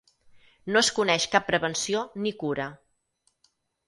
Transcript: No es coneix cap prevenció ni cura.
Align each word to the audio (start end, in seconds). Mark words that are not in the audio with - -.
No 0.75 0.79
es 0.85 0.87
coneix 0.99 1.27
cap 1.35 1.45
prevenció 1.49 2.01
ni 2.23 2.31
cura. 2.45 2.65